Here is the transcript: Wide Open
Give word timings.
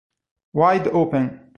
Wide 0.57 0.89
Open 0.89 1.29